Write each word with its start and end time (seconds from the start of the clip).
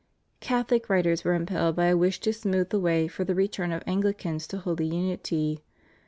Catholic 0.39 0.89
writers 0.89 1.23
were 1.23 1.35
impelled 1.35 1.75
by 1.75 1.85
a 1.85 1.95
wish 1.95 2.19
to 2.21 2.33
smooth 2.33 2.69
the 2.69 2.79
way 2.79 3.07
for 3.07 3.23
the 3.23 3.35
return 3.35 3.71
of 3.71 3.83
Anglicans 3.85 4.47
to 4.47 4.57
holy 4.57 4.87
unity. 4.87 5.63